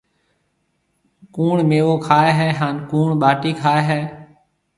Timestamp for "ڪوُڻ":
1.35-1.55, 2.91-3.09